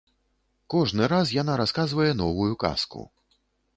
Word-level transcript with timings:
Кожны 0.73 1.09
раз 1.13 1.33
яна 1.41 1.57
расказвае 1.61 2.11
новую 2.25 2.51
казку. 2.65 3.07